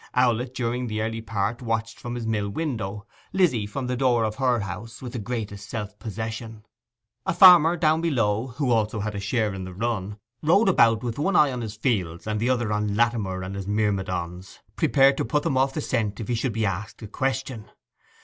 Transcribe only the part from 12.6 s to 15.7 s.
on Latimer and his myrmidons, prepared to put them